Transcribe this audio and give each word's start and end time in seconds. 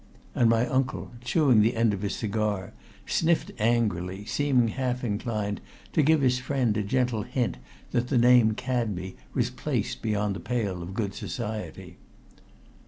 And 0.33 0.49
my 0.49 0.65
uncle, 0.65 1.11
chewing 1.23 1.61
the 1.61 1.75
end 1.75 1.93
of 1.93 2.01
his 2.01 2.15
cigar, 2.15 2.73
sniffed 3.05 3.51
angrily, 3.59 4.25
seeming 4.25 4.69
half 4.69 5.03
inclined 5.03 5.61
to 5.93 6.01
give 6.01 6.21
his 6.21 6.39
friend 6.39 6.75
a 6.75 6.81
gentle 6.81 7.21
hint 7.21 7.57
that 7.91 8.07
the 8.07 8.17
name 8.17 8.55
Cadby 8.55 9.15
was 9.35 9.51
placed 9.51 10.01
beyond 10.01 10.35
the 10.35 10.39
pale 10.39 10.81
of 10.81 10.95
good 10.95 11.13
society. 11.13 11.97